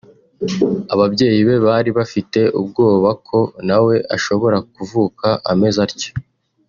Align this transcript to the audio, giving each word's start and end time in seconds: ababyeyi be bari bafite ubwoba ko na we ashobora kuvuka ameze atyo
ababyeyi 0.93 1.39
be 1.47 1.55
bari 1.65 1.89
bafite 1.99 2.39
ubwoba 2.59 3.09
ko 3.27 3.39
na 3.67 3.77
we 3.85 3.95
ashobora 4.15 4.57
kuvuka 4.75 5.27
ameze 5.51 5.79
atyo 5.85 6.11